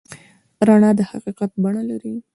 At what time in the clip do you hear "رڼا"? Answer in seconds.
0.67-0.89